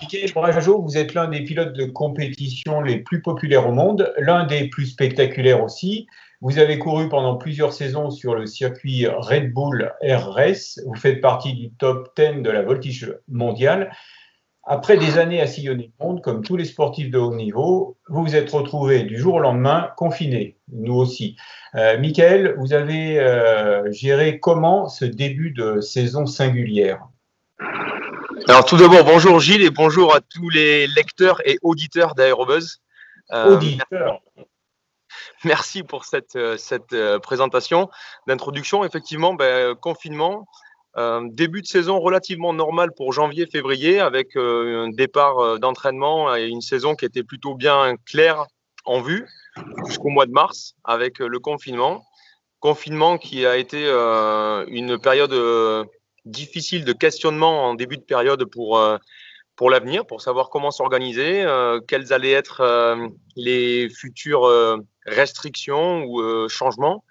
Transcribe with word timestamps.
Michael 0.00 0.32
Brageau, 0.32 0.80
vous 0.80 0.96
êtes 0.96 1.14
l'un 1.14 1.28
des 1.28 1.42
pilotes 1.42 1.72
de 1.72 1.84
compétition 1.84 2.80
les 2.80 2.98
plus 2.98 3.20
populaires 3.20 3.68
au 3.68 3.72
monde, 3.72 4.12
l'un 4.18 4.46
des 4.46 4.68
plus 4.68 4.86
spectaculaires 4.86 5.62
aussi. 5.62 6.06
Vous 6.40 6.58
avez 6.58 6.78
couru 6.78 7.08
pendant 7.08 7.36
plusieurs 7.36 7.72
saisons 7.72 8.10
sur 8.10 8.36
le 8.36 8.46
circuit 8.46 9.06
Red 9.08 9.52
Bull 9.52 9.92
Race. 10.00 10.80
Vous 10.86 10.94
faites 10.94 11.20
partie 11.20 11.52
du 11.54 11.70
top 11.72 12.12
10 12.16 12.42
de 12.42 12.50
la 12.50 12.62
voltige 12.62 13.12
mondiale. 13.26 13.90
Après 14.62 14.98
des 14.98 15.18
années 15.18 15.40
à 15.40 15.46
sillonner 15.46 15.90
le 15.98 16.04
monde, 16.04 16.22
comme 16.22 16.44
tous 16.44 16.56
les 16.56 16.66
sportifs 16.66 17.10
de 17.10 17.18
haut 17.18 17.34
niveau, 17.34 17.96
vous 18.08 18.22
vous 18.22 18.36
êtes 18.36 18.50
retrouvé 18.50 19.02
du 19.02 19.16
jour 19.16 19.34
au 19.34 19.40
lendemain 19.40 19.90
confiné, 19.96 20.58
nous 20.70 20.94
aussi. 20.94 21.36
Euh, 21.74 21.98
Michael, 21.98 22.54
vous 22.58 22.72
avez 22.72 23.18
euh, 23.18 23.90
géré 23.90 24.38
comment 24.38 24.88
ce 24.88 25.06
début 25.06 25.50
de 25.50 25.80
saison 25.80 26.26
singulière? 26.26 27.08
Alors 28.48 28.64
tout 28.64 28.76
d'abord, 28.76 29.04
bonjour 29.04 29.38
Gilles 29.40 29.62
et 29.62 29.70
bonjour 29.70 30.14
à 30.14 30.20
tous 30.20 30.48
les 30.48 30.86
lecteurs 30.86 31.40
et 31.46 31.58
auditeurs 31.62 32.14
d'Aérobuzz. 32.14 32.80
Euh, 33.32 33.56
auditeurs 33.56 34.20
Merci 35.44 35.82
pour 35.82 36.04
cette, 36.04 36.34
euh, 36.34 36.56
cette 36.56 36.96
présentation 37.22 37.88
d'introduction. 38.26 38.84
Effectivement, 38.84 39.34
ben, 39.34 39.74
confinement, 39.76 40.46
euh, 40.98 41.20
début 41.30 41.62
de 41.62 41.66
saison 41.66 42.00
relativement 42.00 42.52
normal 42.52 42.90
pour 42.96 43.12
janvier-février 43.12 44.00
avec 44.00 44.36
euh, 44.36 44.86
un 44.86 44.88
départ 44.88 45.38
euh, 45.38 45.58
d'entraînement 45.58 46.34
et 46.34 46.46
une 46.46 46.60
saison 46.60 46.96
qui 46.96 47.04
était 47.04 47.22
plutôt 47.22 47.54
bien 47.54 47.94
claire 48.04 48.46
en 48.84 49.00
vue 49.00 49.24
jusqu'au 49.86 50.08
mois 50.08 50.26
de 50.26 50.32
mars 50.32 50.74
avec 50.82 51.20
le 51.20 51.38
confinement. 51.38 52.04
Confinement 52.58 53.18
qui 53.18 53.46
a 53.46 53.56
été 53.56 53.86
une 53.86 54.98
période 54.98 55.32
difficile 56.28 56.84
de 56.84 56.92
questionnement 56.92 57.64
en 57.66 57.74
début 57.74 57.96
de 57.96 58.02
période 58.02 58.44
pour, 58.44 58.80
pour 59.56 59.70
l'avenir, 59.70 60.06
pour 60.06 60.20
savoir 60.20 60.50
comment 60.50 60.70
s'organiser, 60.70 61.46
quelles 61.86 62.12
allaient 62.12 62.32
être 62.32 62.98
les 63.36 63.88
futures 63.88 64.48
restrictions 65.06 66.04
ou 66.04 66.48
changements. 66.48 67.04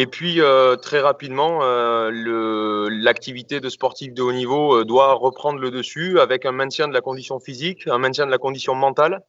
Et 0.00 0.06
puis, 0.06 0.40
euh, 0.40 0.76
très 0.76 1.00
rapidement, 1.00 1.58
euh, 1.62 2.88
l'activité 2.88 3.58
de 3.58 3.68
sportif 3.68 4.14
de 4.14 4.22
haut 4.22 4.32
niveau 4.32 4.76
euh, 4.76 4.84
doit 4.84 5.14
reprendre 5.14 5.58
le 5.58 5.72
dessus 5.72 6.20
avec 6.20 6.46
un 6.46 6.52
maintien 6.52 6.86
de 6.86 6.92
la 6.92 7.00
condition 7.00 7.40
physique, 7.40 7.88
un 7.88 7.98
maintien 7.98 8.24
de 8.24 8.30
la 8.30 8.38
condition 8.38 8.76
mentale, 8.76 9.24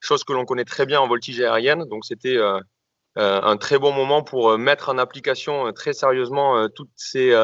chose 0.00 0.24
que 0.24 0.32
l'on 0.32 0.46
connaît 0.46 0.64
très 0.64 0.86
bien 0.86 0.98
en 0.98 1.08
voltige 1.08 1.40
aérienne. 1.42 1.84
Donc, 1.90 2.06
c'était 2.06 2.38
un 3.16 3.56
très 3.58 3.78
bon 3.78 3.92
moment 3.92 4.22
pour 4.22 4.56
mettre 4.56 4.88
en 4.88 4.96
application 4.96 5.72
très 5.74 5.92
sérieusement 5.92 6.68
toutes, 6.70 6.92
ces, 6.94 7.34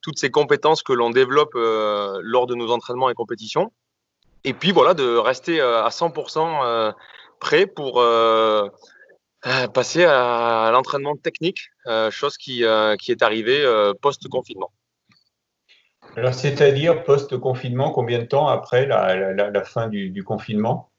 toutes 0.00 0.18
ces 0.18 0.30
compétences 0.30 0.82
que 0.82 0.92
l'on 0.92 1.10
développe 1.10 1.54
lors 1.54 2.46
de 2.46 2.54
nos 2.54 2.70
entraînements 2.70 3.10
et 3.10 3.14
compétitions. 3.14 3.72
Et 4.44 4.54
puis, 4.54 4.72
voilà, 4.72 4.94
de 4.94 5.16
rester 5.16 5.60
à 5.60 5.88
100% 5.88 6.94
prêt 7.40 7.66
pour 7.66 8.00
euh, 9.46 9.68
passer 9.68 10.04
à, 10.04 10.70
l'entraînement 10.72 11.16
technique, 11.16 11.70
euh, 11.86 12.10
chose 12.10 12.36
qui, 12.36 12.64
euh, 12.64 12.96
qui, 12.96 13.12
est 13.12 13.22
arrivée 13.22 13.64
post-confinement. 14.02 14.72
Alors, 16.16 16.34
c'est-à-dire 16.34 17.04
post-confinement, 17.04 17.92
combien 17.92 18.18
de 18.18 18.24
temps 18.24 18.48
après 18.48 18.86
la, 18.86 19.32
la, 19.32 19.64
fin 19.64 19.86
du, 19.86 20.10
du, 20.10 20.24
confinement? 20.24 20.90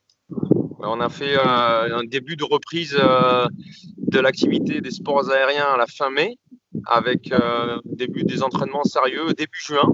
On 0.80 1.02
a 1.02 1.09
fait 1.09 1.36
un 1.38 2.03
début 2.06 2.38
de 2.38 2.45
reprise 2.45 2.94
de 2.94 4.19
l'activité 4.19 4.80
des 4.80 4.91
sports 4.91 5.30
aériens 5.30 5.73
à 5.73 5.78
la 5.78 5.88
fin 5.88 6.09
mai, 6.09 6.38
avec 6.86 7.34
début 7.86 8.23
des 8.23 8.44
entraînements 8.44 8.84
sérieux 8.84 9.34
début 9.34 9.59
juin, 9.59 9.94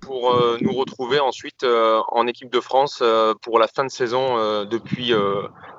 pour 0.00 0.36
nous 0.60 0.72
retrouver 0.72 1.20
ensuite 1.20 1.64
en 1.64 2.26
équipe 2.26 2.52
de 2.52 2.60
France 2.60 3.02
pour 3.40 3.58
la 3.58 3.68
fin 3.68 3.84
de 3.84 3.90
saison 3.90 4.64
depuis 4.64 5.12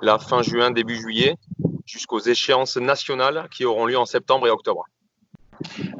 la 0.02 0.20
fin 0.20 0.42
juin, 0.42 0.72
début 0.72 0.96
juillet, 0.96 1.36
jusqu'aux 1.86 2.20
échéances 2.20 2.78
nationales 2.78 3.48
qui 3.52 3.66
auront 3.66 3.86
lieu 3.86 3.98
en 3.98 4.06
septembre 4.06 4.48
et 4.48 4.50
octobre. 4.50 4.86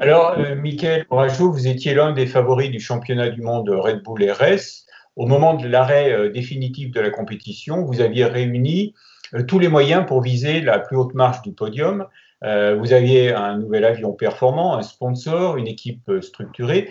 Alors, 0.00 0.34
euh, 0.38 0.54
Michael 0.54 1.06
vous 1.10 1.66
étiez 1.66 1.94
l'un 1.94 2.12
des 2.12 2.26
favoris 2.26 2.70
du 2.70 2.80
championnat 2.80 3.28
du 3.28 3.40
monde 3.40 3.68
Red 3.70 4.02
Bull 4.02 4.22
RS. 4.30 4.84
Au 5.16 5.26
moment 5.26 5.54
de 5.54 5.68
l'arrêt 5.68 6.12
euh, 6.12 6.30
définitif 6.30 6.90
de 6.90 7.00
la 7.00 7.10
compétition, 7.10 7.84
vous 7.84 8.00
aviez 8.00 8.24
réuni 8.24 8.94
euh, 9.34 9.42
tous 9.44 9.58
les 9.58 9.68
moyens 9.68 10.04
pour 10.06 10.20
viser 10.20 10.60
la 10.60 10.78
plus 10.78 10.96
haute 10.96 11.14
marche 11.14 11.42
du 11.42 11.52
podium. 11.52 12.06
Euh, 12.44 12.76
vous 12.76 12.92
aviez 12.92 13.32
un 13.32 13.58
nouvel 13.58 13.84
avion 13.84 14.12
performant, 14.12 14.76
un 14.76 14.82
sponsor, 14.82 15.56
une 15.56 15.66
équipe 15.66 16.10
structurée. 16.20 16.90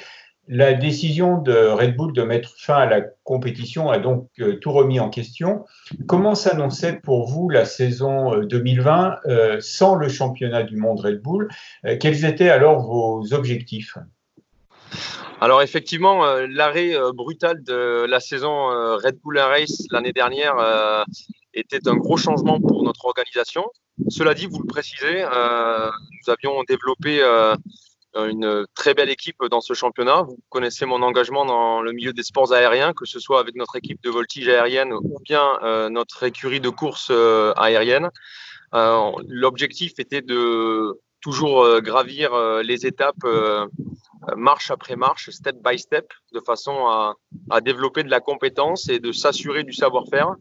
La 0.49 0.73
décision 0.73 1.37
de 1.37 1.55
Red 1.55 1.95
Bull 1.95 2.11
de 2.11 2.21
mettre 2.21 2.53
fin 2.57 2.75
à 2.75 2.85
la 2.85 2.99
compétition 3.23 3.89
a 3.89 3.97
donc 3.97 4.27
euh, 4.39 4.57
tout 4.59 4.73
remis 4.73 4.99
en 4.99 5.09
question. 5.09 5.63
Comment 6.05 6.35
s'annonçait 6.35 6.99
pour 6.99 7.29
vous 7.29 7.49
la 7.49 7.63
saison 7.63 8.37
2020 8.39 9.19
euh, 9.25 9.29
euh, 9.29 9.57
sans 9.61 9.95
le 9.95 10.09
championnat 10.09 10.63
du 10.63 10.75
monde 10.75 10.99
Red 10.99 11.21
Bull? 11.21 11.47
Quels 12.01 12.25
étaient 12.25 12.49
alors 12.49 12.81
vos 12.81 13.33
objectifs? 13.33 13.97
Alors 15.39 15.61
effectivement, 15.61 16.23
l'arrêt 16.49 16.93
brutal 17.13 17.63
de 17.63 18.05
la 18.05 18.19
saison 18.19 18.67
Red 18.97 19.19
Bull 19.23 19.39
Race 19.39 19.83
l'année 19.91 20.13
dernière 20.13 20.55
était 21.53 21.87
un 21.87 21.95
gros 21.95 22.17
changement 22.17 22.59
pour 22.59 22.83
notre 22.83 23.05
organisation. 23.05 23.63
Cela 24.15 24.35
dit, 24.35 24.45
vous 24.45 24.59
le 24.59 24.67
précisez, 24.67 25.23
nous 25.23 26.31
avions 26.31 26.61
développé 26.67 27.23
une 28.13 28.65
très 28.75 28.93
belle 28.93 29.09
équipe 29.09 29.43
dans 29.49 29.59
ce 29.59 29.73
championnat. 29.73 30.21
Vous 30.21 30.37
connaissez 30.49 30.85
mon 30.85 31.01
engagement 31.01 31.45
dans 31.45 31.81
le 31.81 31.93
milieu 31.93 32.13
des 32.13 32.21
sports 32.21 32.53
aériens, 32.53 32.93
que 32.93 33.05
ce 33.05 33.19
soit 33.19 33.39
avec 33.39 33.55
notre 33.55 33.75
équipe 33.75 34.03
de 34.03 34.11
voltige 34.11 34.47
aérienne 34.47 34.93
ou 34.93 35.17
bien 35.23 35.43
euh, 35.63 35.89
notre 35.89 36.21
écurie 36.21 36.59
de 36.59 36.69
course 36.69 37.07
euh, 37.09 37.53
aérienne. 37.55 38.11
Euh, 38.75 39.11
L'objectif 39.27 39.93
était 39.97 40.21
de 40.21 40.99
toujours 41.19 41.63
euh, 41.63 41.81
gravir 41.81 42.35
euh, 42.35 42.61
les 42.61 42.85
étapes 42.85 43.25
marche 44.37 44.69
après 44.69 44.95
marche, 44.95 45.31
step 45.31 45.55
by 45.65 45.79
step, 45.79 46.13
de 46.33 46.39
façon 46.39 46.85
à, 46.85 47.15
à 47.49 47.61
développer 47.61 48.03
de 48.03 48.11
la 48.11 48.19
compétence 48.19 48.89
et 48.89 48.99
de 48.99 49.11
s'assurer 49.11 49.63
du 49.63 49.73
savoir-faire 49.73 50.35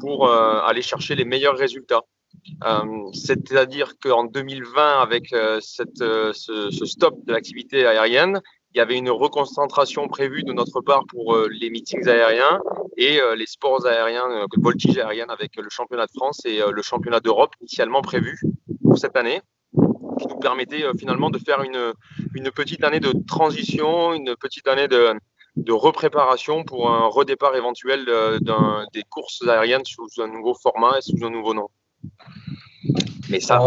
pour 0.00 0.28
aller 0.30 0.82
chercher 0.82 1.14
les 1.14 1.24
meilleurs 1.24 1.56
résultats. 1.56 2.02
Euh, 2.64 3.10
c'est-à-dire 3.12 3.94
qu'en 4.02 4.24
2020, 4.24 5.00
avec 5.00 5.32
euh, 5.32 5.60
euh, 6.00 6.32
ce, 6.32 6.84
stop 6.84 7.14
de 7.24 7.32
l'activité 7.32 7.86
aérienne, 7.86 8.40
il 8.74 8.78
y 8.78 8.80
avait 8.80 8.96
une 8.96 9.10
reconcentration 9.10 10.08
prévue 10.08 10.42
de 10.42 10.52
notre 10.52 10.80
part 10.80 11.04
pour 11.08 11.36
les 11.50 11.70
meetings 11.70 12.06
aériens 12.06 12.60
et 12.98 13.18
les 13.34 13.46
sports 13.46 13.86
aériens, 13.86 14.28
le 14.28 14.62
voltige 14.62 14.98
aérienne 14.98 15.30
avec 15.30 15.56
le 15.56 15.70
championnat 15.70 16.04
de 16.04 16.10
France 16.14 16.44
et 16.44 16.60
le 16.70 16.82
championnat 16.82 17.20
d'Europe 17.20 17.54
initialement 17.62 18.02
prévu 18.02 18.38
pour 18.82 18.98
cette 18.98 19.16
année, 19.16 19.40
qui 19.72 20.28
nous 20.28 20.38
permettait 20.38 20.84
finalement 20.98 21.30
de 21.30 21.38
faire 21.38 21.62
une, 21.62 21.94
une 22.34 22.50
petite 22.50 22.84
année 22.84 23.00
de 23.00 23.12
transition, 23.26 24.12
une 24.12 24.36
petite 24.36 24.68
année 24.68 24.86
de, 24.86 25.14
de 25.56 25.72
repréparation 25.72 26.62
pour 26.62 26.90
un 26.90 27.06
redépart 27.06 27.56
éventuel 27.56 28.04
des 28.92 29.02
courses 29.08 29.48
aériennes 29.48 29.86
sous 29.86 30.08
un 30.18 30.28
nouveau 30.28 30.54
format 30.54 30.98
et 30.98 31.00
sous 31.00 31.24
un 31.24 31.30
nouveau 31.30 31.54
nom. 31.54 31.68
Mais 33.28 33.40
ça. 33.40 33.60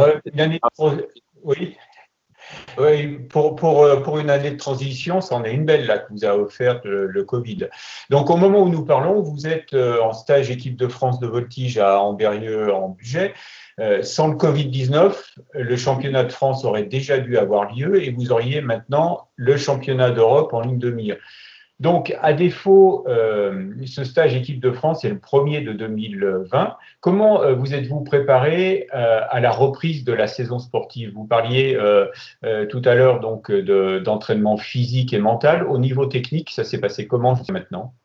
oui. 1.44 1.78
Oui, 2.78 3.18
pour, 3.30 3.56
pour, 3.56 3.84
euh, 3.84 4.02
pour, 4.02 4.20
une 4.20 4.30
année 4.30 4.52
de 4.52 4.58
transition, 4.58 5.22
c'en 5.22 5.44
est 5.44 5.54
une 5.54 5.66
belle 5.66 5.86
là 5.86 6.00
que 6.00 6.12
vous 6.12 6.26
a 6.26 6.36
offert 6.36 6.82
le, 6.84 7.24
Covid. 7.24 7.68
Donc 8.10 8.30
au 8.30 8.38
moment 8.38 8.60
où 8.64 8.70
nous 8.70 8.84
parlons, 8.84 9.22
vous 9.22 9.48
êtes 9.48 9.74
euh, 9.74 10.02
en 10.02 10.14
stage 10.14 10.50
équipe 10.50 10.76
de 10.76 10.88
France 10.88 11.20
de 11.20 11.28
voltige 11.28 11.78
à 11.78 12.00
Amberieux 12.02 12.74
en 12.74 12.90
budget. 12.90 13.34
Euh, 13.80 14.04
sans 14.04 14.28
le 14.28 14.36
Covid-19, 14.36 15.14
le 15.54 15.76
championnat 15.78 16.24
de 16.24 16.32
France 16.32 16.66
aurait 16.66 16.84
déjà 16.84 17.20
dû 17.20 17.38
avoir 17.38 17.74
lieu 17.74 18.04
et 18.04 18.12
vous 18.12 18.32
auriez 18.32 18.62
maintenant 18.62 19.30
le 19.36 19.58
championnat 19.58 20.12
d'Europe 20.12 20.54
en 20.54 20.62
ligne 20.62 20.80
de 20.80 20.92
mire. 20.92 21.18
Donc, 21.82 22.16
à 22.22 22.34
défaut, 22.34 23.04
euh, 23.08 23.72
ce 23.88 24.04
stage 24.04 24.36
équipe 24.36 24.60
de 24.60 24.72
France 24.72 25.04
est 25.04 25.10
le 25.10 25.18
premier 25.18 25.62
de 25.62 25.74
2020. 25.74 26.78
Comment 27.00 27.42
euh, 27.42 27.56
vous 27.56 27.74
êtes-vous 27.74 28.02
préparé 28.02 28.88
euh, 28.94 29.22
à 29.28 29.40
la 29.40 29.50
reprise 29.50 30.04
de 30.04 30.14
la 30.14 30.28
saison 30.28 30.60
sportive? 30.60 31.12
Vous 31.16 31.26
parliez 31.26 31.76
tout 32.70 32.82
à 32.86 32.94
l'heure 32.94 33.20
donc 33.20 33.52
d'entraînement 33.52 34.58
physique 34.58 35.12
et 35.12 35.18
mental. 35.18 35.64
Au 35.64 35.80
niveau 35.80 36.06
technique, 36.06 36.52
ça 36.52 36.64
s'est 36.64 36.80
passé 36.80 37.08
comment 37.08 37.36
maintenant? 37.50 37.96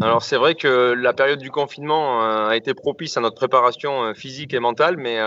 Alors 0.00 0.22
c'est 0.22 0.38
vrai 0.38 0.54
que 0.54 0.94
la 0.94 1.12
période 1.12 1.40
du 1.40 1.50
confinement 1.50 2.48
a 2.48 2.56
été 2.56 2.72
propice 2.72 3.18
à 3.18 3.20
notre 3.20 3.36
préparation 3.36 4.14
physique 4.14 4.54
et 4.54 4.58
mentale, 4.58 4.96
mais 4.96 5.18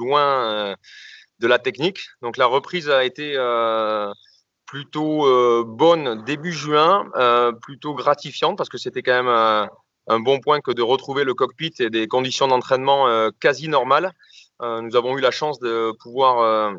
loin 0.00 0.74
de 1.38 1.46
la 1.46 1.58
technique. 1.58 2.00
Donc 2.22 2.38
la 2.38 2.46
reprise 2.46 2.88
a 2.88 3.04
été 3.04 3.36
plutôt 4.72 5.26
euh, 5.26 5.64
bonne 5.66 6.24
début 6.24 6.50
juin, 6.50 7.04
euh, 7.16 7.52
plutôt 7.52 7.92
gratifiante 7.92 8.56
parce 8.56 8.70
que 8.70 8.78
c'était 8.78 9.02
quand 9.02 9.12
même 9.12 9.28
euh, 9.28 9.66
un 10.06 10.18
bon 10.18 10.40
point 10.40 10.62
que 10.62 10.70
de 10.70 10.80
retrouver 10.80 11.24
le 11.24 11.34
cockpit 11.34 11.74
et 11.78 11.90
des 11.90 12.08
conditions 12.08 12.48
d'entraînement 12.48 13.06
quasi 13.38 13.68
normales. 13.68 14.12
nous 14.60 14.96
avons 14.96 15.18
eu 15.18 15.20
la 15.20 15.30
chance 15.30 15.60
de 15.60 15.92
pouvoir 16.02 16.72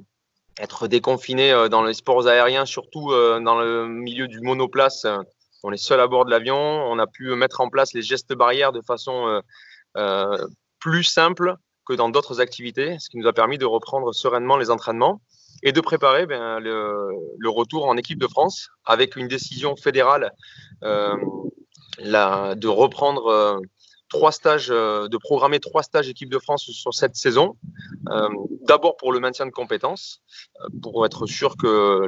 être 0.59 0.87
déconfinés 0.87 1.67
dans 1.69 1.83
les 1.83 1.93
sports 1.93 2.27
aériens, 2.27 2.65
surtout 2.65 3.11
dans 3.11 3.57
le 3.59 3.87
milieu 3.87 4.27
du 4.27 4.41
monoplace 4.41 5.05
On 5.63 5.71
est 5.71 5.77
seul 5.77 6.01
à 6.01 6.07
bord 6.07 6.25
de 6.25 6.31
l'avion. 6.31 6.57
On 6.57 6.99
a 6.99 7.07
pu 7.07 7.33
mettre 7.35 7.61
en 7.61 7.69
place 7.69 7.93
les 7.93 8.01
gestes 8.01 8.33
barrières 8.33 8.73
de 8.73 8.81
façon 8.81 9.41
plus 10.79 11.03
simple 11.03 11.55
que 11.85 11.93
dans 11.93 12.09
d'autres 12.09 12.41
activités, 12.41 12.97
ce 12.99 13.09
qui 13.09 13.17
nous 13.17 13.27
a 13.27 13.33
permis 13.33 13.57
de 13.57 13.65
reprendre 13.65 14.13
sereinement 14.13 14.57
les 14.57 14.69
entraînements 14.69 15.21
et 15.61 15.71
de 15.71 15.81
préparer 15.81 16.25
ben, 16.25 16.59
le, 16.59 17.49
retour 17.49 17.85
en 17.85 17.97
équipe 17.97 18.19
de 18.19 18.27
France 18.27 18.69
avec 18.85 19.15
une 19.15 19.27
décision 19.27 19.75
fédérale 19.75 20.31
euh, 20.83 21.15
de 21.99 22.67
reprendre 22.67 23.27
euh, 23.27 23.59
trois 24.09 24.31
stages, 24.31 24.71
euh, 24.71 25.07
de 25.07 25.17
programmer 25.17 25.59
trois 25.59 25.83
stages 25.83 26.09
équipe 26.09 26.31
de 26.31 26.39
France 26.39 26.63
sur 26.71 26.93
cette 26.93 27.15
saison. 27.15 27.55
D'abord 28.67 28.95
pour 28.97 29.11
le 29.11 29.19
maintien 29.19 29.45
de 29.45 29.51
compétences, 29.51 30.21
pour 30.81 31.05
être 31.05 31.25
sûr 31.25 31.57
que 31.57 32.07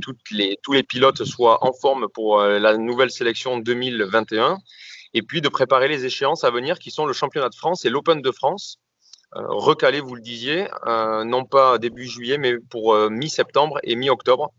tous 0.00 0.72
les 0.72 0.82
pilotes 0.82 1.24
soient 1.24 1.64
en 1.64 1.72
forme 1.72 2.08
pour 2.12 2.40
la 2.40 2.76
nouvelle 2.76 3.10
sélection 3.10 3.58
2021 3.58 4.58
et 5.14 5.22
puis 5.22 5.40
de 5.40 5.48
préparer 5.48 5.88
les 5.88 6.04
échéances 6.04 6.44
à 6.44 6.50
venir 6.50 6.78
qui 6.78 6.90
sont 6.90 7.06
le 7.06 7.14
championnat 7.14 7.48
de 7.48 7.54
France 7.54 7.84
et 7.86 7.90
l'Open 7.90 8.20
de 8.20 8.30
France 8.30 8.78
recalé, 9.32 10.00
vous 10.00 10.14
le 10.14 10.20
disiez, 10.20 10.68
euh, 10.86 11.24
non 11.24 11.44
pas 11.44 11.78
début 11.78 12.06
juillet, 12.06 12.38
mais 12.38 12.58
pour 12.58 12.94
euh, 12.94 13.08
mi-septembre 13.10 13.78
et 13.82 13.96
mi-octobre. 13.96 14.52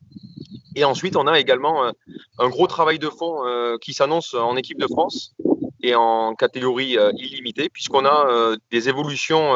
Et 0.76 0.86
ensuite, 0.86 1.16
on 1.16 1.26
a 1.26 1.40
également 1.40 1.92
un 2.38 2.50
gros 2.50 2.68
travail 2.68 3.00
de 3.00 3.10
fond 3.10 3.42
qui 3.82 3.96
s'annonce 3.96 4.36
en 4.36 4.56
équipe 4.56 4.80
de 4.80 4.86
France 4.86 5.34
et 5.82 5.96
en 5.96 6.36
catégorie 6.36 6.98
illimitée, 7.16 7.68
puisqu'on 7.70 8.06
a 8.06 8.56
des 8.70 8.88
évolutions 8.88 9.56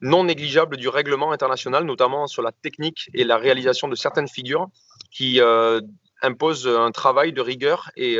non 0.00 0.24
négligeables 0.24 0.78
du 0.78 0.88
règlement 0.88 1.30
international, 1.30 1.84
notamment 1.84 2.26
sur 2.26 2.42
la 2.42 2.50
technique 2.50 3.08
et 3.14 3.22
la 3.22 3.36
réalisation 3.36 3.86
de 3.86 3.94
certaines 3.94 4.26
figures 4.26 4.66
qui 5.12 5.40
imposent 6.22 6.66
un 6.66 6.90
travail 6.90 7.32
de 7.32 7.40
rigueur 7.40 7.92
et, 7.96 8.18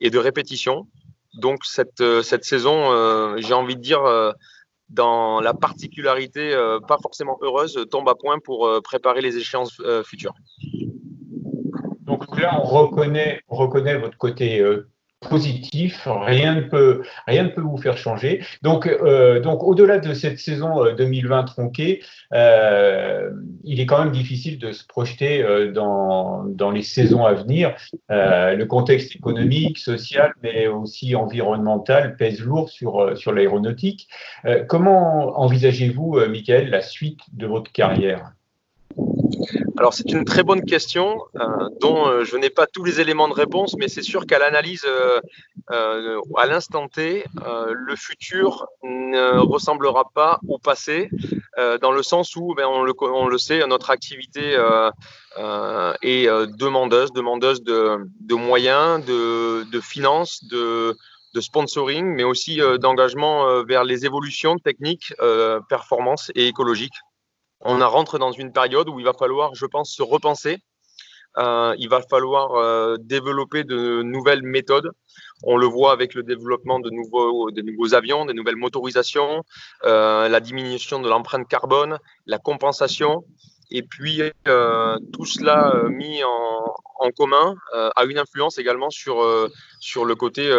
et 0.00 0.08
de 0.08 0.18
répétition. 0.18 0.86
Donc 1.34 1.66
cette, 1.66 2.22
cette 2.22 2.44
saison, 2.44 3.36
j'ai 3.36 3.52
envie 3.52 3.76
de 3.76 3.82
dire, 3.82 4.00
dans 4.90 5.40
la 5.40 5.54
particularité 5.54 6.52
euh, 6.52 6.80
pas 6.80 6.98
forcément 7.00 7.38
heureuse, 7.42 7.86
tombe 7.90 8.08
à 8.08 8.14
point 8.14 8.38
pour 8.38 8.66
euh, 8.66 8.80
préparer 8.80 9.20
les 9.20 9.36
échéances 9.36 9.80
euh, 9.80 10.02
futures. 10.02 10.34
Donc 12.02 12.24
là, 12.38 12.60
on 12.60 12.64
reconnaît, 12.64 13.40
on 13.48 13.56
reconnaît 13.56 13.96
votre 13.96 14.18
côté 14.18 14.60
positif, 15.28 16.06
rien 16.06 16.54
ne 16.54 16.62
peut, 16.62 17.02
rien 17.26 17.44
ne 17.44 17.48
peut 17.48 17.60
vous 17.60 17.76
faire 17.76 17.96
changer. 17.96 18.42
Donc, 18.62 18.86
euh, 18.86 19.40
donc 19.40 19.62
au-delà 19.62 19.98
de 19.98 20.14
cette 20.14 20.38
saison 20.38 20.94
2020 20.94 21.40
euh, 21.40 21.42
tronquée, 21.44 22.02
euh, 22.32 23.30
il 23.64 23.80
est 23.80 23.86
quand 23.86 24.02
même 24.02 24.12
difficile 24.12 24.58
de 24.58 24.72
se 24.72 24.86
projeter 24.86 25.42
euh, 25.42 25.72
dans, 25.72 26.44
dans 26.44 26.70
les 26.70 26.82
saisons 26.82 27.26
à 27.26 27.34
venir. 27.34 27.74
Euh, 28.10 28.54
le 28.54 28.64
contexte 28.66 29.14
économique, 29.14 29.78
social, 29.78 30.32
mais 30.42 30.66
aussi 30.68 31.14
environnemental 31.14 32.16
pèse 32.16 32.40
lourd 32.40 32.70
sur, 32.70 33.16
sur 33.16 33.32
l'aéronautique. 33.32 34.08
comment 34.68 35.38
envisagez-vous, 35.38 36.18
Michael, 36.28 36.70
la 36.70 36.80
suite 36.80 37.20
de 37.32 37.46
votre 37.46 37.70
carrière? 37.72 38.32
Alors 39.80 39.94
c'est 39.94 40.10
une 40.10 40.26
très 40.26 40.42
bonne 40.42 40.64
question 40.64 41.24
euh, 41.36 41.46
dont 41.80 42.06
euh, 42.06 42.24
je 42.24 42.36
n'ai 42.36 42.50
pas 42.50 42.66
tous 42.66 42.84
les 42.84 43.00
éléments 43.00 43.28
de 43.28 43.32
réponse, 43.32 43.76
mais 43.78 43.88
c'est 43.88 44.02
sûr 44.02 44.26
qu'à 44.26 44.38
l'analyse 44.38 44.84
euh, 44.86 45.20
à 46.36 46.46
l'instant 46.46 46.88
T, 46.88 47.24
le 47.72 47.96
futur 47.96 48.66
ne 48.82 49.38
ressemblera 49.38 50.10
pas 50.14 50.40
au 50.48 50.58
passé, 50.58 51.08
dans 51.80 51.92
le 51.92 52.02
sens 52.02 52.34
où 52.36 52.54
ben, 52.54 52.66
on, 52.66 52.82
le, 52.82 52.92
le, 53.30 53.38
sait, 53.38 53.64
notre 53.66 53.90
activité 53.90 54.58
est 56.02 56.26
demandeuse, 56.58 57.12
demandeuse 57.12 57.62
de, 57.62 58.34
moyens, 58.34 59.04
de, 59.04 59.80
finances, 59.80 60.44
de 60.44 60.96
sponsoring, 61.38 62.04
mais 62.04 62.24
aussi 62.24 62.60
d'engagement 62.80 63.62
vers 63.62 63.84
les 63.84 64.04
évolutions 64.04 64.56
techniques, 64.58 65.14
performances 65.68 66.32
et 66.34 66.48
écologiques 66.48 66.98
on 67.60 67.78
rentre 67.88 68.18
dans 68.18 68.32
une 68.32 68.52
période 68.52 68.88
où 68.88 68.98
il 68.98 69.04
va 69.04 69.12
falloir, 69.12 69.54
je 69.54 69.66
pense, 69.66 69.92
se 69.92 70.02
repenser. 70.02 70.58
Euh, 71.38 71.74
il 71.78 71.88
va 71.88 72.00
falloir 72.02 72.54
euh, 72.54 72.96
développer 72.98 73.62
de 73.64 74.02
nouvelles 74.02 74.42
méthodes. 74.42 74.90
On 75.44 75.56
le 75.56 75.66
voit 75.66 75.92
avec 75.92 76.14
le 76.14 76.22
développement 76.22 76.80
de 76.80 76.90
nouveaux, 76.90 77.94
avions, 77.94 78.26
des 78.26 78.34
nouvelles 78.34 78.56
motorisations, 78.56 79.44
euh, 79.84 80.28
la 80.28 80.40
diminution 80.40 81.00
de 81.00 81.08
l'empreinte 81.08 81.46
carbone, 81.48 81.98
la 82.26 82.38
compensation. 82.38 83.24
Et 83.70 83.82
puis, 83.82 84.22
tout 84.44 85.26
cela 85.26 85.74
mis 85.88 86.22
en, 86.24 87.10
commun 87.16 87.54
a 87.72 88.04
une 88.04 88.18
influence 88.18 88.58
également 88.58 88.90
sur, 88.90 89.24
sur 89.80 90.04
le 90.04 90.14
côté 90.14 90.50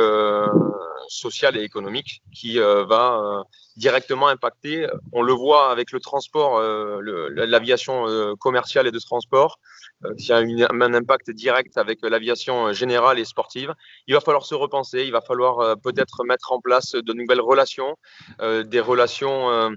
social 1.08 1.58
et 1.58 1.62
économique 1.62 2.22
qui 2.34 2.58
va 2.58 3.44
directement 3.78 4.28
impacté. 4.28 4.88
On 5.12 5.22
le 5.22 5.34
voit 5.34 5.72
avec 5.72 5.92
le 5.92 6.00
transport, 6.00 6.58
euh, 6.58 7.00
l'aviation 7.36 8.08
euh, 8.08 8.36
commerciale 8.36 8.88
et 8.88 8.92
de 8.92 9.00
transport, 9.00 9.60
euh, 10.06 10.14
qui 10.16 10.32
a 10.34 10.38
un 10.38 10.94
impact 10.94 11.32
direct 11.32 11.78
avec 11.78 12.00
l'aviation 12.04 12.74
générale 12.74 13.20
et 13.20 13.26
sportive. 13.26 13.74
Il 14.08 14.14
va 14.14 14.22
falloir 14.22 14.46
se 14.46 14.56
repenser, 14.56 15.04
il 15.04 15.12
va 15.12 15.22
falloir 15.22 15.78
peut-être 15.80 16.24
mettre 16.24 16.52
en 16.52 16.60
place 16.60 16.92
de 16.94 17.14
nouvelles 17.14 17.42
relations, 17.42 17.96
des 18.40 18.80
relations 18.80 19.72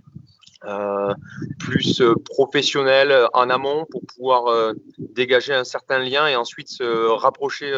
plus 1.58 2.02
professionnelles 2.24 3.26
en 3.32 3.50
amont 3.50 3.86
pour 3.90 4.02
pouvoir 4.06 4.74
dégager 4.98 5.52
un 5.52 5.64
certain 5.64 5.98
lien 5.98 6.26
et 6.26 6.36
ensuite 6.36 6.68
se 6.68 7.08
rapprocher 7.10 7.72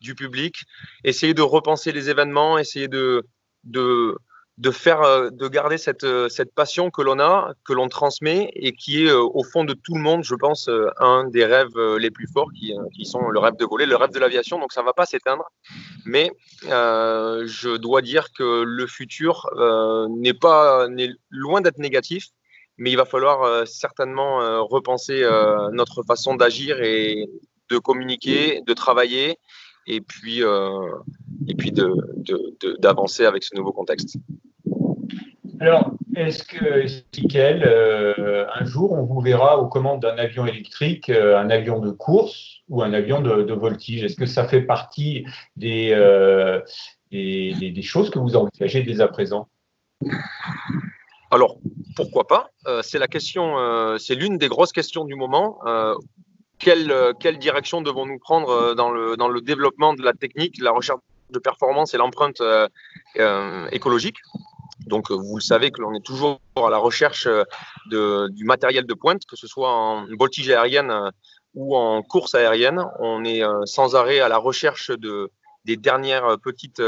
du 0.00 0.14
public, 0.14 0.64
essayer 1.04 1.34
de 1.34 1.42
repenser 1.42 1.92
les 1.92 2.10
événements, 2.10 2.58
essayer 2.58 2.88
de, 2.88 3.26
de 3.64 4.16
de 4.58 4.70
faire, 4.70 5.02
euh, 5.02 5.30
de 5.30 5.48
garder 5.48 5.78
cette, 5.78 6.04
euh, 6.04 6.28
cette 6.28 6.54
passion 6.54 6.90
que 6.90 7.00
l'on 7.00 7.18
a, 7.18 7.54
que 7.64 7.72
l'on 7.72 7.88
transmet 7.88 8.50
et 8.54 8.72
qui 8.72 9.04
est 9.04 9.10
euh, 9.10 9.22
au 9.22 9.44
fond 9.44 9.64
de 9.64 9.72
tout 9.72 9.94
le 9.94 10.00
monde, 10.00 10.24
je 10.24 10.34
pense, 10.34 10.68
un 10.98 11.24
des 11.24 11.44
rêves 11.44 11.78
les 11.98 12.10
plus 12.10 12.26
forts 12.26 12.50
qui, 12.52 12.74
qui 12.94 13.06
sont 13.06 13.28
le 13.28 13.38
rêve 13.38 13.56
de 13.56 13.64
voler, 13.64 13.86
le 13.86 13.96
rêve 13.96 14.10
de 14.10 14.18
l'aviation. 14.18 14.58
Donc 14.58 14.72
ça 14.72 14.82
ne 14.82 14.86
va 14.86 14.92
pas 14.92 15.06
s'éteindre. 15.06 15.44
Mais 16.04 16.30
je 16.62 17.76
dois 17.76 18.02
dire 18.02 18.26
que 18.36 18.62
le 18.62 18.86
futur 18.86 19.48
n'est 20.10 20.34
pas 20.34 20.88
n'est 20.88 21.10
loin 21.30 21.60
d'être 21.60 21.78
négatif, 21.78 22.26
mais 22.76 22.90
il 22.90 22.96
va 22.96 23.04
falloir 23.04 23.66
certainement 23.66 24.66
repenser 24.66 25.26
notre 25.72 26.02
façon 26.02 26.34
d'agir 26.34 26.80
et 26.82 27.26
de 27.70 27.78
communiquer, 27.78 28.60
de 28.66 28.74
travailler 28.74 29.38
et 29.86 30.00
puis, 30.00 30.40
et 31.48 31.54
puis 31.54 31.72
d'avancer 32.80 33.22
de, 33.22 33.28
avec 33.28 33.44
ce 33.44 33.56
nouveau 33.56 33.72
contexte. 33.72 34.16
Alors, 35.62 35.92
est-ce 36.16 36.42
que, 36.42 36.86
Michael, 37.16 37.62
euh, 37.64 38.46
un 38.52 38.64
jour, 38.64 38.92
on 38.92 39.04
vous 39.04 39.20
verra 39.20 39.58
aux 39.58 39.68
commandes 39.68 40.02
d'un 40.02 40.18
avion 40.18 40.44
électrique, 40.44 41.08
euh, 41.08 41.38
un 41.38 41.50
avion 41.50 41.78
de 41.78 41.92
course 41.92 42.62
ou 42.68 42.82
un 42.82 42.92
avion 42.92 43.20
de, 43.20 43.52
voltige? 43.52 44.02
Est-ce 44.02 44.16
que 44.16 44.26
ça 44.26 44.48
fait 44.48 44.62
partie 44.62 45.24
euh, 45.62 46.60
des, 47.12 47.54
des, 47.54 47.82
choses 47.82 48.10
que 48.10 48.18
vous 48.18 48.34
envisagez 48.34 48.82
dès 48.82 49.00
à 49.00 49.06
présent? 49.06 49.46
Alors, 51.30 51.58
pourquoi 51.94 52.26
pas? 52.26 52.50
C'est 52.82 52.98
la 52.98 53.06
question, 53.06 53.54
c'est 53.98 54.16
l'une 54.16 54.38
des 54.38 54.48
grosses 54.48 54.72
questions 54.72 55.04
du 55.04 55.14
moment. 55.14 55.60
Quelle, 56.62 56.94
quelle, 57.20 57.38
direction 57.38 57.82
devons-nous 57.82 58.18
prendre 58.18 58.74
dans 58.74 58.90
le, 58.90 59.16
dans 59.16 59.28
le 59.28 59.40
développement 59.40 59.94
de 59.94 60.02
la 60.02 60.12
technique, 60.12 60.60
la 60.60 60.70
recherche 60.70 61.00
de 61.30 61.38
performance 61.38 61.92
et 61.94 61.96
l'empreinte 61.96 62.42
écologique 63.72 64.18
donc, 64.86 65.10
euh, 65.10 65.14
vous 65.14 65.36
le 65.36 65.42
savez 65.42 65.70
que 65.70 65.80
l'on 65.80 65.94
est 65.94 66.04
toujours 66.04 66.40
à 66.56 66.70
la 66.70 66.78
recherche 66.78 67.26
euh, 67.26 68.28
du 68.28 68.44
matériel 68.44 68.86
de 68.86 68.94
pointe, 68.94 69.24
que 69.26 69.36
ce 69.36 69.46
soit 69.46 69.70
en 69.70 70.06
voltige 70.18 70.50
aérienne 70.50 70.90
euh, 70.90 71.10
ou 71.54 71.76
en 71.76 72.02
course 72.02 72.34
aérienne. 72.34 72.84
On 72.98 73.24
est 73.24 73.42
sans 73.66 73.94
arrêt 73.94 74.20
à 74.20 74.28
la 74.28 74.38
recherche 74.38 74.90
de, 74.90 75.30
des 75.64 75.76
dernières 75.76 76.38
petites 76.42 76.82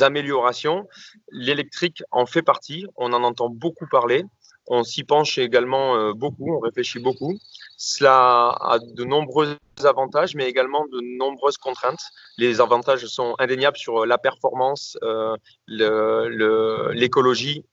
améliorations. 0.00 0.88
L'électrique 1.30 2.02
en 2.10 2.26
fait 2.26 2.42
partie. 2.42 2.86
On 2.96 3.12
en 3.12 3.24
entend 3.24 3.48
beaucoup 3.48 3.86
parler. 3.90 4.24
On 4.66 4.82
s'y 4.82 5.04
penche 5.04 5.36
également 5.36 6.12
beaucoup, 6.12 6.56
on 6.56 6.60
réfléchit 6.60 6.98
beaucoup. 6.98 7.38
Cela 7.76 8.56
a 8.60 8.78
de 8.78 9.04
nombreux 9.04 9.58
avantages, 9.82 10.34
mais 10.34 10.48
également 10.48 10.86
de 10.86 11.00
nombreuses 11.18 11.58
contraintes. 11.58 12.02
Les 12.38 12.60
avantages 12.60 13.04
sont 13.06 13.34
indéniables 13.38 13.76
sur 13.76 14.06
la 14.06 14.18
performance, 14.18 14.96
euh, 15.02 15.36
l'écologie, 15.68 17.64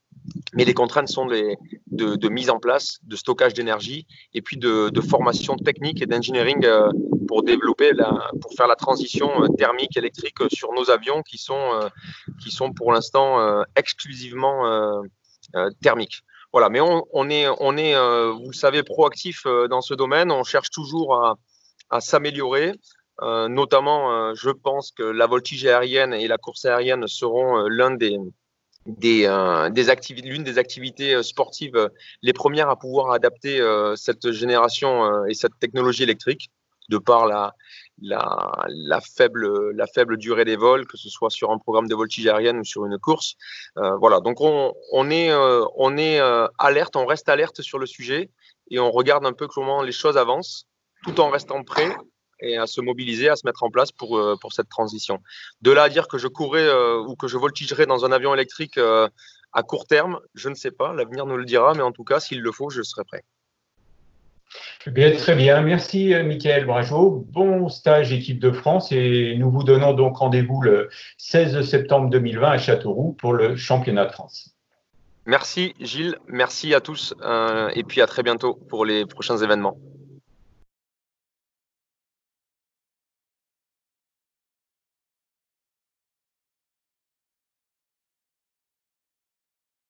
mais 0.53 0.65
les 0.65 0.73
contraintes 0.73 1.07
sont 1.07 1.25
de, 1.25 2.29
mise 2.29 2.49
en 2.49 2.59
place, 2.59 2.99
de 3.03 3.15
stockage 3.15 3.53
d'énergie 3.53 4.05
et 4.33 4.41
puis 4.41 4.57
de, 4.57 5.01
formation 5.01 5.55
technique 5.55 6.01
et 6.01 6.05
d'engineering 6.05 6.63
euh, 6.65 6.89
pour 7.27 7.43
développer, 7.43 7.91
pour 8.41 8.53
faire 8.53 8.67
la 8.67 8.75
transition 8.75 9.43
euh, 9.43 9.47
thermique 9.57 9.97
électrique 9.97 10.37
sur 10.51 10.73
nos 10.73 10.89
avions 10.89 11.21
qui 11.23 11.37
sont, 11.37 11.73
euh, 11.73 11.89
qui 12.41 12.51
sont 12.51 12.71
pour 12.71 12.91
l'instant 12.91 13.63
exclusivement 13.75 15.01
thermiques. 15.81 16.23
Voilà, 16.53 16.67
mais 16.67 16.81
on, 16.81 17.29
est, 17.29 17.47
on 17.59 17.77
est 17.77 17.95
euh, 17.95 18.31
vous 18.31 18.49
le 18.49 18.55
savez, 18.55 18.83
proactif 18.83 19.45
euh, 19.45 19.69
dans 19.69 19.79
ce 19.79 19.93
domaine. 19.93 20.31
On 20.31 20.43
cherche 20.43 20.69
toujours 20.69 21.15
à, 21.89 22.01
s'améliorer. 22.01 22.73
notamment, 23.21 24.33
je 24.33 24.49
pense 24.49 24.91
que 24.91 25.03
la 25.03 25.27
voltige 25.27 25.65
aérienne 25.65 26.13
et 26.13 26.27
la 26.27 26.37
course 26.37 26.63
aérienne 26.65 27.05
seront 27.07 27.67
l'un 27.67 27.91
des, 27.91 28.17
des, 28.85 29.21
des 29.71 30.21
l'une 30.23 30.43
des 30.43 30.57
activités 30.57 31.21
sportives 31.23 31.89
les 32.21 32.33
premières 32.33 32.69
à 32.69 32.77
pouvoir 32.77 33.11
adapter 33.11 33.61
cette 33.95 34.31
génération 34.31 35.25
et 35.25 35.33
cette 35.33 35.57
technologie 35.59 36.03
électrique 36.03 36.49
de 36.89 36.97
par 36.97 37.25
la, 37.25 37.55
la, 38.01 38.99
faible, 39.01 39.71
la 39.71 39.87
faible 39.87 40.17
durée 40.17 40.45
des 40.45 40.55
vols, 40.55 40.85
que 40.85 40.97
ce 40.97 41.09
soit 41.09 41.29
sur 41.29 41.51
un 41.51 41.57
programme 41.57 41.87
de 41.87 41.95
voltige 41.95 42.27
aérienne 42.27 42.59
ou 42.59 42.63
sur 42.63 42.85
une 42.85 42.97
course. 42.97 43.35
Euh, 43.77 43.95
voilà, 43.97 44.19
donc 44.19 44.41
on, 44.41 44.73
est, 45.09 45.33
on 45.33 45.97
est 45.97 46.19
euh, 46.19 46.43
euh, 46.43 46.47
alerte, 46.57 46.95
on 46.95 47.05
reste 47.05 47.29
alerte 47.29 47.61
sur 47.61 47.79
le 47.79 47.85
sujet 47.85 48.29
et 48.69 48.79
on 48.79 48.91
regarde 48.91 49.25
un 49.25 49.33
peu 49.33 49.47
comment 49.47 49.81
les 49.81 49.91
choses 49.91 50.17
avancent 50.17 50.67
tout 51.03 51.19
en 51.19 51.29
restant 51.29 51.63
prêt 51.63 51.95
et 52.41 52.57
à 52.57 52.67
se 52.67 52.81
mobiliser, 52.81 53.29
à 53.29 53.35
se 53.35 53.45
mettre 53.45 53.63
en 53.63 53.69
place 53.69 53.91
pour, 53.91 54.21
pour 54.39 54.53
cette 54.53 54.69
transition. 54.69 55.19
De 55.61 55.71
là 55.71 55.83
à 55.83 55.89
dire 55.89 56.07
que 56.07 56.17
je 56.17 56.27
courrais 56.27 56.69
ou 57.07 57.15
que 57.15 57.27
je 57.27 57.37
voltigerai 57.37 57.85
dans 57.85 58.05
un 58.05 58.11
avion 58.11 58.33
électrique 58.33 58.79
à 59.53 59.63
court 59.63 59.85
terme, 59.85 60.19
je 60.33 60.49
ne 60.49 60.55
sais 60.55 60.71
pas, 60.71 60.93
l'avenir 60.93 61.25
nous 61.25 61.37
le 61.37 61.45
dira, 61.45 61.73
mais 61.73 61.83
en 61.83 61.91
tout 61.91 62.03
cas, 62.03 62.19
s'il 62.19 62.41
le 62.41 62.51
faut, 62.51 62.69
je 62.69 62.81
serai 62.81 63.03
prêt. 63.03 63.23
Bien, 64.87 65.15
très 65.15 65.35
bien. 65.35 65.61
Merci, 65.61 66.13
euh, 66.13 66.23
Michael 66.23 66.65
Brajot. 66.65 67.25
Bon 67.29 67.69
stage 67.69 68.11
équipe 68.11 68.39
de 68.39 68.51
France 68.51 68.91
et 68.91 69.35
nous 69.37 69.49
vous 69.49 69.63
donnons 69.63 69.93
donc 69.93 70.17
rendez-vous 70.17 70.61
le 70.61 70.89
16 71.17 71.61
septembre 71.61 72.09
2020 72.09 72.51
à 72.51 72.57
Châteauroux 72.57 73.13
pour 73.13 73.33
le 73.33 73.55
championnat 73.55 74.05
de 74.05 74.11
France. 74.11 74.53
Merci, 75.25 75.75
Gilles. 75.79 76.17
Merci 76.27 76.73
à 76.73 76.81
tous 76.81 77.13
euh, 77.21 77.69
et 77.75 77.83
puis 77.83 78.01
à 78.01 78.07
très 78.07 78.23
bientôt 78.23 78.55
pour 78.55 78.85
les 78.85 79.05
prochains 79.05 79.37
événements. 79.37 79.77